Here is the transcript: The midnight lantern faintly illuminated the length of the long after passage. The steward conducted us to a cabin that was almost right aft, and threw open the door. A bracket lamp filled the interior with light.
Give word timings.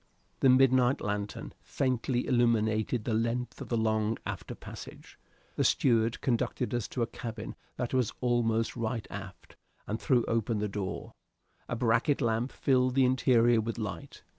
The 0.39 0.49
midnight 0.49 0.99
lantern 0.99 1.53
faintly 1.61 2.25
illuminated 2.25 3.03
the 3.05 3.13
length 3.13 3.61
of 3.61 3.69
the 3.69 3.77
long 3.77 4.17
after 4.25 4.55
passage. 4.55 5.19
The 5.57 5.63
steward 5.63 6.21
conducted 6.21 6.73
us 6.73 6.87
to 6.87 7.03
a 7.03 7.05
cabin 7.05 7.53
that 7.77 7.93
was 7.93 8.11
almost 8.19 8.75
right 8.75 9.05
aft, 9.11 9.57
and 9.85 10.01
threw 10.01 10.25
open 10.25 10.57
the 10.57 10.67
door. 10.67 11.13
A 11.69 11.75
bracket 11.75 12.19
lamp 12.19 12.51
filled 12.51 12.95
the 12.95 13.05
interior 13.05 13.61
with 13.61 13.77
light. 13.77 14.23